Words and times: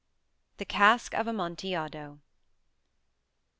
THE 0.57 0.65
CASK 0.65 1.13
OF 1.13 1.27
AMONTILLADO. 1.27 2.21